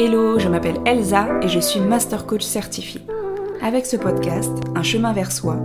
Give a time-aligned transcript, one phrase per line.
[0.00, 3.00] Hello, je m'appelle Elsa et je suis Master Coach certifié.
[3.60, 5.56] Avec ce podcast, Un chemin vers soi,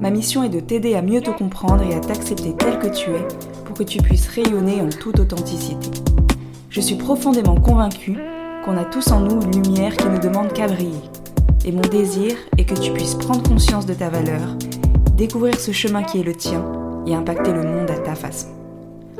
[0.00, 3.10] ma mission est de t'aider à mieux te comprendre et à t'accepter tel que tu
[3.10, 3.28] es
[3.66, 5.90] pour que tu puisses rayonner en toute authenticité.
[6.70, 8.16] Je suis profondément convaincue
[8.64, 11.02] qu'on a tous en nous une lumière qui ne demande qu'à briller.
[11.66, 14.56] Et mon désir est que tu puisses prendre conscience de ta valeur,
[15.18, 16.64] découvrir ce chemin qui est le tien
[17.06, 18.48] et impacter le monde à ta façon.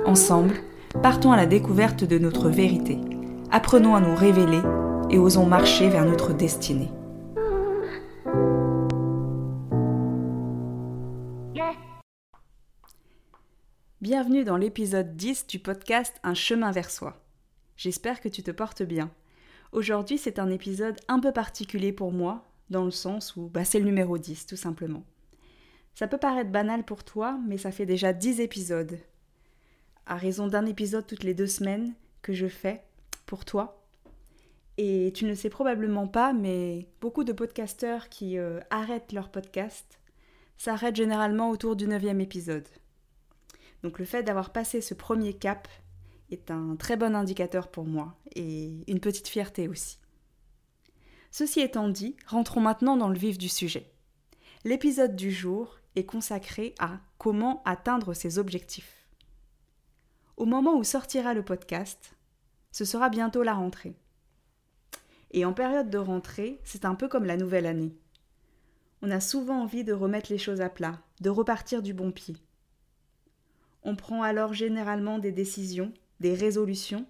[0.07, 0.55] Ensemble,
[1.03, 2.99] partons à la découverte de notre vérité
[3.53, 4.63] apprenons à nous révéler
[5.11, 6.91] et osons marcher vers notre destinée.
[14.01, 17.23] Bienvenue dans l'épisode 10 du podcast Un chemin vers soi.
[17.77, 19.11] J'espère que tu te portes bien.
[19.71, 23.79] Aujourd'hui, c'est un épisode un peu particulier pour moi, dans le sens où bah, c'est
[23.79, 25.05] le numéro 10, tout simplement.
[25.95, 28.99] Ça peut paraître banal pour toi, mais ça fait déjà 10 épisodes.
[30.07, 32.83] À raison d'un épisode toutes les deux semaines que je fais,
[33.27, 33.85] pour toi.
[34.79, 39.31] Et tu ne le sais probablement pas, mais beaucoup de podcasteurs qui euh, arrêtent leur
[39.31, 39.99] podcast
[40.57, 42.69] s'arrêtent généralement autour du neuvième épisode.
[43.83, 45.67] Donc le fait d'avoir passé ce premier cap
[46.31, 49.99] est un très bon indicateur pour moi et une petite fierté aussi.
[51.31, 53.91] Ceci étant dit, rentrons maintenant dans le vif du sujet.
[54.65, 59.09] L'épisode du jour est consacré à comment atteindre ses objectifs.
[60.37, 62.15] Au moment où sortira le podcast,
[62.73, 63.95] ce sera bientôt la rentrée.
[65.31, 67.95] Et en période de rentrée, c'est un peu comme la nouvelle année.
[69.03, 72.37] On a souvent envie de remettre les choses à plat, de repartir du bon pied.
[73.83, 77.07] On prend alors généralement des décisions, des résolutions,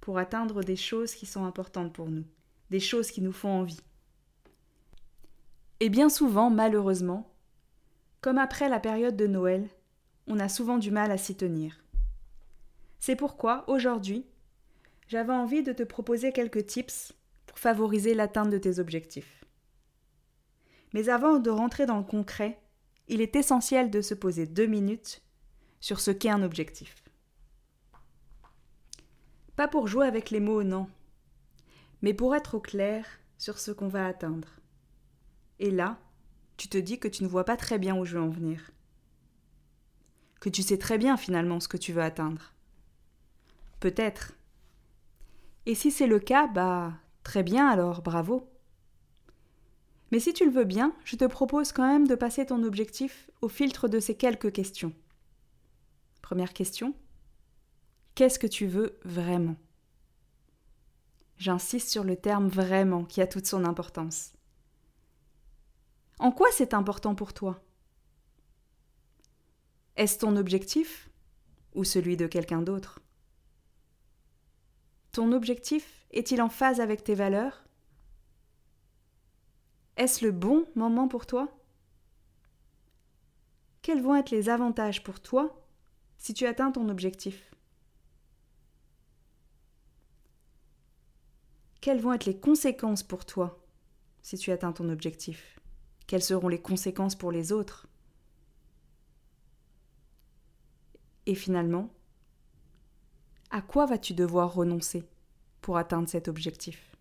[0.00, 2.24] pour atteindre des choses qui sont importantes pour nous,
[2.70, 3.80] des choses qui nous font envie.
[5.80, 7.32] Et bien souvent, malheureusement,
[8.20, 9.68] comme après la période de Noël,
[10.26, 11.84] on a souvent du mal à s'y tenir.
[13.00, 14.26] C'est pourquoi, aujourd'hui,
[15.12, 17.12] j'avais envie de te proposer quelques tips
[17.44, 19.44] pour favoriser l'atteinte de tes objectifs.
[20.94, 22.58] Mais avant de rentrer dans le concret,
[23.08, 25.22] il est essentiel de se poser deux minutes
[25.80, 27.04] sur ce qu'est un objectif.
[29.54, 30.88] Pas pour jouer avec les mots, non,
[32.00, 33.04] mais pour être au clair
[33.36, 34.48] sur ce qu'on va atteindre.
[35.58, 35.98] Et là,
[36.56, 38.70] tu te dis que tu ne vois pas très bien où je veux en venir.
[40.40, 42.54] Que tu sais très bien finalement ce que tu veux atteindre.
[43.78, 44.32] Peut-être,
[45.66, 46.92] et si c'est le cas, bah
[47.22, 48.48] très bien alors, bravo.
[50.10, 53.30] Mais si tu le veux bien, je te propose quand même de passer ton objectif
[53.40, 54.92] au filtre de ces quelques questions.
[56.20, 56.94] Première question.
[58.14, 59.56] Qu'est-ce que tu veux vraiment?
[61.38, 64.32] J'insiste sur le terme vraiment qui a toute son importance.
[66.18, 67.60] En quoi c'est important pour toi?
[69.96, 71.10] Est-ce ton objectif
[71.74, 73.01] ou celui de quelqu'un d'autre?
[75.12, 77.64] Ton objectif est-il en phase avec tes valeurs?
[79.98, 81.54] Est-ce le bon moment pour toi?
[83.82, 85.62] Quels vont être les avantages pour toi
[86.16, 87.54] si tu atteins ton objectif?
[91.82, 93.62] Quelles vont être les conséquences pour toi
[94.22, 95.60] si tu atteins ton objectif?
[96.06, 97.86] Quelles seront les conséquences pour les autres?
[101.26, 101.92] Et finalement,
[103.52, 105.04] à quoi vas-tu devoir renoncer
[105.60, 106.96] pour atteindre cet objectif?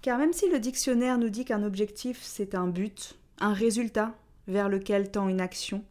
[0.00, 4.14] Car même si le dictionnaire nous dit qu'un objectif c'est un but, un résultat
[4.46, 5.84] vers lequel tend une action,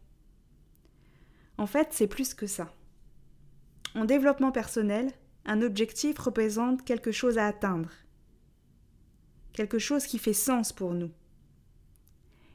[1.58, 2.72] en fait c'est plus que ça.
[3.94, 5.12] En développement personnel,
[5.44, 7.90] un objectif représente quelque chose à atteindre,
[9.52, 11.10] quelque chose qui fait sens pour nous.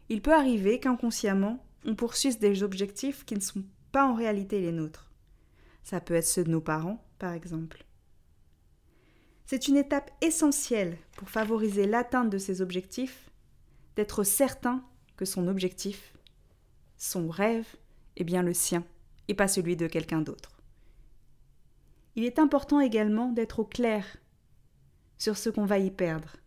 [0.09, 3.63] Il peut arriver qu'inconsciemment, on poursuive des objectifs qui ne sont
[3.93, 5.11] pas en réalité les nôtres.
[5.83, 7.85] Ça peut être ceux de nos parents, par exemple.
[9.45, 13.29] C'est une étape essentielle pour favoriser l'atteinte de ses objectifs,
[13.95, 14.83] d'être certain
[15.15, 16.13] que son objectif,
[16.97, 17.67] son rêve,
[18.17, 18.83] est bien le sien
[19.27, 20.59] et pas celui de quelqu'un d'autre.
[22.15, 24.17] Il est important également d'être au clair
[25.19, 26.37] sur ce qu'on va y perdre,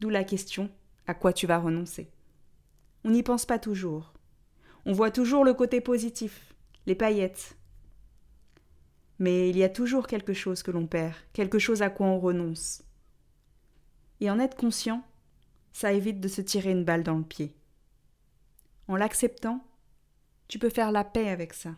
[0.00, 0.70] d'où la question
[1.06, 2.10] à quoi tu vas renoncer.
[3.04, 4.12] On n'y pense pas toujours.
[4.84, 6.49] On voit toujours le côté positif,
[6.94, 7.56] paillettes.
[9.18, 12.18] Mais il y a toujours quelque chose que l'on perd, quelque chose à quoi on
[12.18, 12.82] renonce.
[14.20, 15.02] Et en être conscient,
[15.72, 17.54] ça évite de se tirer une balle dans le pied.
[18.88, 19.64] En l'acceptant,
[20.48, 21.76] tu peux faire la paix avec ça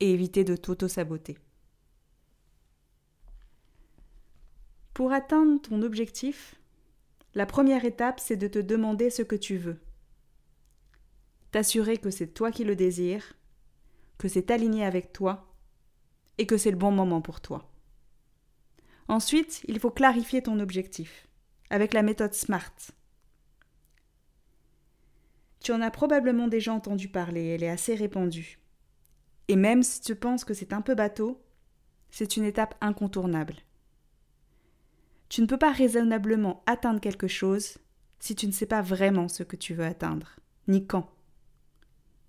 [0.00, 1.38] et éviter de t'auto-saboter.
[4.94, 6.54] Pour atteindre ton objectif,
[7.34, 9.80] la première étape, c'est de te demander ce que tu veux
[11.54, 13.36] t'assurer que c'est toi qui le désires,
[14.18, 15.54] que c'est aligné avec toi
[16.38, 17.70] et que c'est le bon moment pour toi.
[19.08, 21.28] Ensuite, il faut clarifier ton objectif
[21.70, 22.74] avec la méthode SMART.
[25.60, 28.58] Tu en as probablement déjà entendu parler, elle est assez répandue.
[29.48, 31.42] Et même si tu penses que c'est un peu bateau,
[32.10, 33.56] c'est une étape incontournable.
[35.28, 37.78] Tu ne peux pas raisonnablement atteindre quelque chose
[38.20, 40.36] si tu ne sais pas vraiment ce que tu veux atteindre,
[40.68, 41.10] ni quand,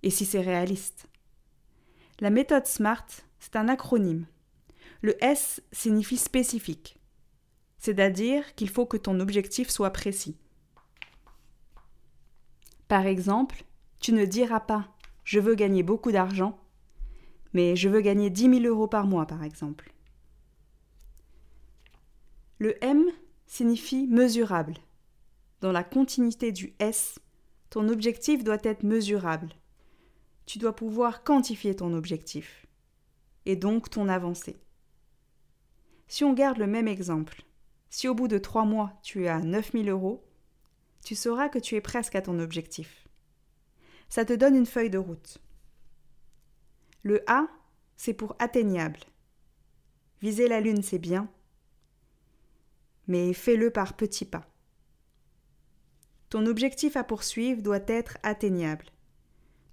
[0.04, 1.08] et si c'est réaliste.
[2.20, 3.06] La méthode SMART,
[3.40, 4.26] c'est un acronyme.
[5.02, 6.98] Le S signifie spécifique,
[7.78, 10.38] c'est-à-dire qu'il faut que ton objectif soit précis.
[12.88, 13.64] Par exemple,
[14.00, 14.96] tu ne diras pas
[15.26, 16.58] je veux gagner beaucoup d'argent,
[17.54, 19.92] mais je veux gagner 10 000 euros par mois, par exemple.
[22.60, 23.06] Le M
[23.48, 24.76] signifie mesurable.
[25.62, 27.20] Dans la continuité du S,
[27.72, 29.50] ton objectif doit être mesurable.
[30.46, 32.66] Tu dois pouvoir quantifier ton objectif
[33.46, 34.58] et donc ton avancée.
[36.08, 37.44] Si on garde le même exemple,
[37.90, 40.24] si au bout de trois mois tu es à 9000 euros,
[41.04, 43.08] tu sauras que tu es presque à ton objectif.
[44.10, 45.40] Ça te donne une feuille de route.
[47.04, 47.48] Le A,
[47.98, 49.00] c'est pour atteignable.
[50.22, 51.30] Viser la lune, c'est bien,
[53.08, 54.48] mais fais-le par petits pas.
[56.30, 58.86] Ton objectif à poursuivre doit être atteignable.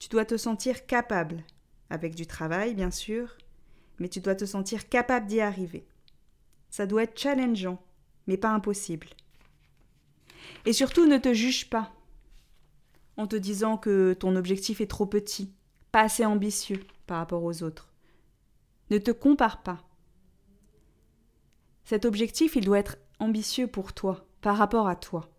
[0.02, 1.44] Tu dois te sentir capable,
[1.88, 3.38] avec du travail bien sûr,
[4.00, 5.86] mais tu dois te sentir capable d'y arriver.
[6.70, 7.80] Ça doit être challengeant,
[8.26, 9.06] mais pas impossible.
[10.66, 11.92] Et surtout ne te juge pas
[13.16, 15.54] en te disant que ton objectif est trop petit,
[15.92, 17.92] pas assez ambitieux par rapport aux autres.
[18.90, 19.88] Ne te compare pas.
[21.84, 25.30] Cet objectif, il doit être ambitieux pour toi, par rapport à toi.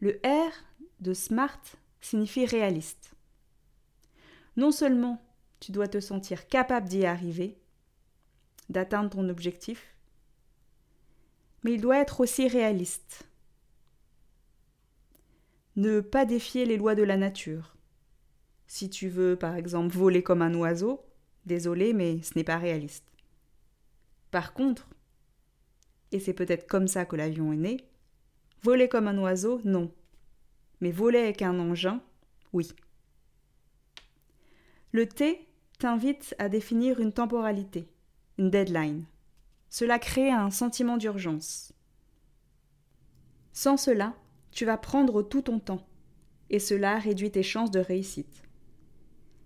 [0.00, 0.50] Le R
[0.98, 3.14] de SMART signifie réaliste.
[4.56, 5.22] Non seulement
[5.60, 7.58] tu dois te sentir capable d'y arriver,
[8.68, 9.94] d'atteindre ton objectif,
[11.62, 13.28] mais il doit être aussi réaliste.
[15.76, 17.76] Ne pas défier les lois de la nature.
[18.66, 21.04] Si tu veux, par exemple, voler comme un oiseau,
[21.46, 23.04] désolé, mais ce n'est pas réaliste.
[24.30, 24.88] Par contre,
[26.12, 27.76] et c'est peut-être comme ça que l'avion est né.
[28.62, 29.92] Voler comme un oiseau, non.
[30.80, 32.00] Mais voler avec un engin,
[32.52, 32.68] oui.
[34.92, 35.46] Le T
[35.78, 37.88] t'invite à définir une temporalité,
[38.38, 39.04] une deadline.
[39.68, 41.72] Cela crée un sentiment d'urgence.
[43.52, 44.14] Sans cela,
[44.50, 45.86] tu vas prendre tout ton temps,
[46.48, 48.42] et cela réduit tes chances de réussite.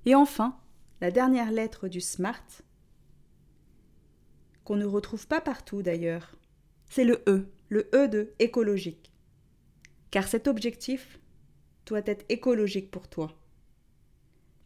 [0.07, 0.59] Et enfin,
[1.01, 2.63] la dernière lettre du SMART,
[4.65, 6.37] qu'on ne retrouve pas partout d'ailleurs,
[6.89, 9.13] c'est le E, le E de écologique.
[10.11, 11.21] Car cet objectif
[11.87, 13.33] doit être écologique pour toi.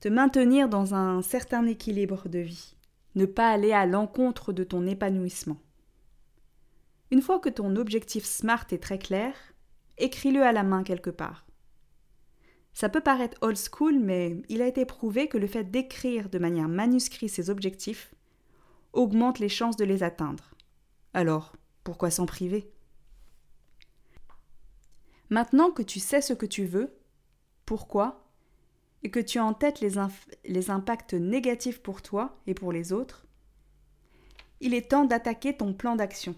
[0.01, 2.77] Te maintenir dans un certain équilibre de vie,
[3.15, 5.61] ne pas aller à l'encontre de ton épanouissement.
[7.11, 9.35] Une fois que ton objectif SMART est très clair,
[9.97, 11.47] écris-le à la main quelque part.
[12.73, 16.39] Ça peut paraître old school, mais il a été prouvé que le fait d'écrire de
[16.39, 18.15] manière manuscrite ses objectifs
[18.93, 20.55] augmente les chances de les atteindre.
[21.13, 22.71] Alors, pourquoi s'en priver?
[25.31, 26.95] Maintenant que tu sais ce que tu veux,
[27.69, 28.25] pourquoi,
[29.03, 30.01] et que tu as en tête les,
[30.47, 33.27] les impacts négatifs pour toi et pour les autres,
[34.61, 36.35] il est temps d'attaquer ton plan d'action.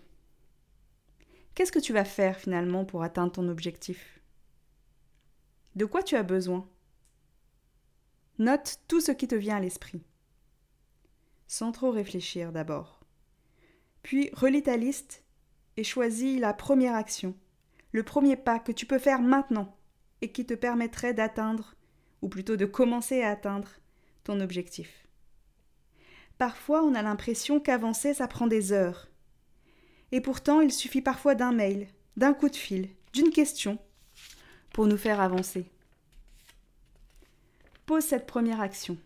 [1.55, 4.21] Qu'est-ce que tu vas faire finalement pour atteindre ton objectif?
[5.77, 6.69] De quoi tu as besoin?
[8.41, 10.03] Note tout ce qui te vient à l'esprit.
[11.47, 12.99] Sans trop réfléchir d'abord.
[14.03, 15.23] Puis relis ta liste
[15.77, 17.37] et choisis la première action,
[17.93, 19.77] le premier pas que tu peux faire maintenant
[20.23, 21.75] et qui te permettrait d'atteindre,
[22.23, 23.69] ou plutôt de commencer à atteindre,
[24.25, 25.07] ton objectif.
[26.39, 29.09] Parfois, on a l'impression qu'avancer, ça prend des heures.
[30.13, 33.79] Et pourtant, il suffit parfois d'un mail, d'un coup de fil, d'une question,
[34.73, 35.71] pour nous faire avancer.
[37.87, 38.97] Pose cette première action.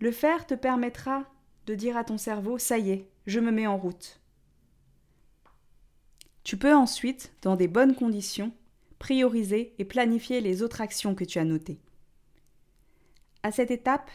[0.00, 1.24] Le faire te permettra
[1.66, 4.20] de dire à ton cerveau Ça y est, je me mets en route.
[6.42, 8.52] Tu peux ensuite, dans des bonnes conditions,
[9.04, 11.78] prioriser et planifier les autres actions que tu as notées.
[13.42, 14.10] À cette étape,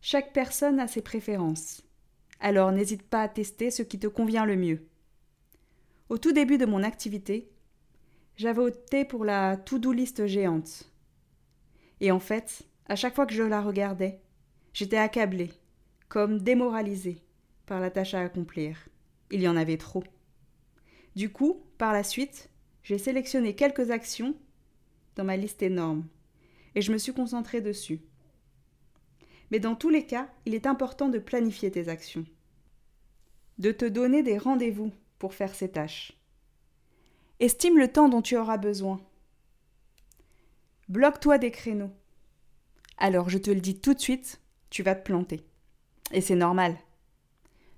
[0.00, 1.82] chaque personne a ses préférences.
[2.38, 4.86] Alors n'hésite pas à tester ce qui te convient le mieux.
[6.10, 7.50] Au tout début de mon activité,
[8.36, 10.92] j'avais opté pour la to-do list géante.
[12.00, 14.20] Et en fait, à chaque fois que je la regardais,
[14.72, 15.50] j'étais accablée,
[16.08, 17.18] comme démoralisée
[17.66, 18.78] par la tâche à accomplir.
[19.32, 20.04] Il y en avait trop.
[21.16, 22.48] Du coup, par la suite,
[22.84, 24.34] j'ai sélectionné quelques actions
[25.16, 26.06] dans ma liste énorme
[26.74, 28.00] et je me suis concentrée dessus.
[29.50, 32.24] Mais dans tous les cas, il est important de planifier tes actions.
[33.58, 36.12] de te donner des rendez-vous pour faire ces tâches.
[37.38, 39.00] Estime le temps dont tu auras besoin.
[40.88, 41.92] Bloque-toi des créneaux.
[42.98, 45.46] Alors je te le dis tout de suite, tu vas te planter.
[46.12, 46.76] Et c'est normal.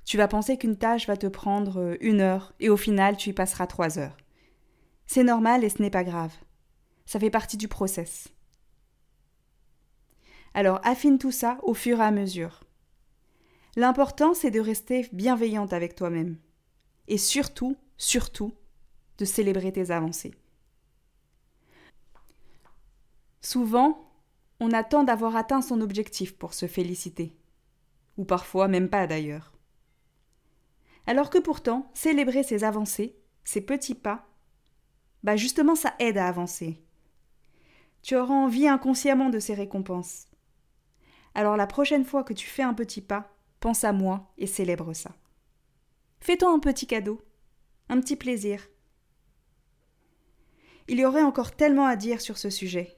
[0.06, 3.30] Tu vas penser qu'une tâche va te prendre euh, une heure et au final tu
[3.30, 4.16] y passeras trois heures.
[5.06, 6.34] C'est normal et ce n'est pas grave.
[7.06, 8.28] Ça fait partie du process.
[10.54, 12.60] Alors affine tout ça au fur et à mesure.
[13.76, 16.38] L'important c'est de rester bienveillante avec toi-même.
[17.08, 18.54] Et surtout, surtout,
[19.18, 20.34] de célébrer tes avancées.
[23.40, 24.10] Souvent,
[24.58, 27.36] on attend d'avoir atteint son objectif pour se féliciter.
[28.16, 29.52] Ou parfois même pas d'ailleurs.
[31.06, 34.26] Alors que pourtant, célébrer ses avancées, ses petits pas,
[35.26, 36.80] bah justement ça aide à avancer.
[38.02, 40.28] Tu auras envie inconsciemment de ces récompenses.
[41.34, 44.92] Alors la prochaine fois que tu fais un petit pas, pense à moi et célèbre
[44.92, 45.10] ça.
[46.20, 47.20] Fais-toi un petit cadeau,
[47.88, 48.68] un petit plaisir.
[50.86, 52.96] Il y aurait encore tellement à dire sur ce sujet.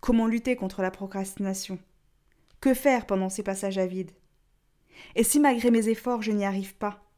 [0.00, 1.78] Comment lutter contre la procrastination?
[2.60, 4.10] Que faire pendant ces passages à vide?
[5.14, 7.08] Et si malgré mes efforts je n'y arrive pas?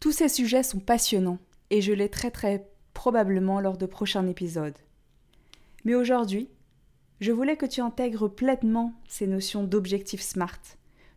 [0.00, 1.38] Tous ces sujets sont passionnants
[1.70, 4.78] et je les traiterai probablement lors de prochains épisodes.
[5.84, 6.48] Mais aujourd'hui,
[7.20, 10.60] je voulais que tu intègres pleinement ces notions d'objectif SMART,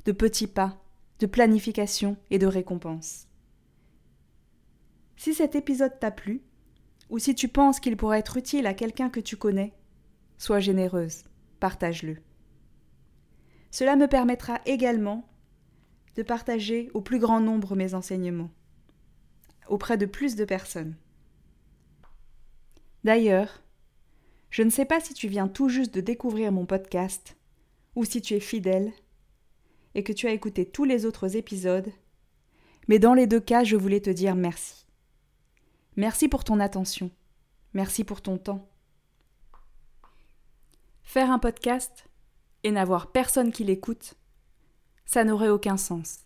[0.05, 0.77] de petits pas,
[1.19, 3.27] de planification et de récompense.
[5.15, 6.41] Si cet épisode t'a plu,
[7.09, 9.73] ou si tu penses qu'il pourrait être utile à quelqu'un que tu connais,
[10.37, 11.23] sois généreuse,
[11.59, 12.17] partage-le.
[13.71, 15.27] Cela me permettra également
[16.15, 18.51] de partager au plus grand nombre mes enseignements,
[19.69, 20.95] auprès de plus de personnes.
[23.03, 23.61] D'ailleurs,
[24.49, 27.37] je ne sais pas si tu viens tout juste de découvrir mon podcast,
[27.95, 28.91] ou si tu es fidèle,
[29.95, 31.91] et que tu as écouté tous les autres épisodes,
[32.87, 34.85] mais dans les deux cas, je voulais te dire merci.
[35.95, 37.11] Merci pour ton attention.
[37.73, 38.69] Merci pour ton temps.
[41.03, 42.09] Faire un podcast
[42.63, 44.15] et n'avoir personne qui l'écoute,
[45.05, 46.25] ça n'aurait aucun sens.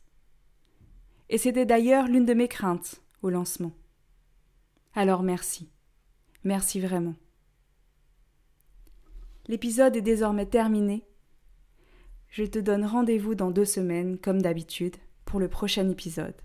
[1.29, 3.72] Et c'était d'ailleurs l'une de mes craintes lancement.
[4.94, 5.70] Alors merci.
[6.44, 7.16] Merci vraiment.
[9.48, 11.06] L'épisode est désormais terminé.
[12.30, 16.36] Je te donne rendez-vous dans deux semaines, comme d'habitude, pour le prochain épisode.